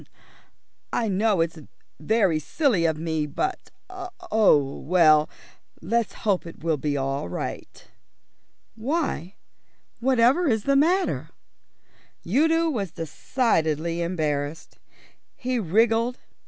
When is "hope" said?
6.25-6.47